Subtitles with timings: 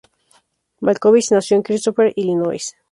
[0.81, 2.73] Malkovich nació en Christopher, Illinois.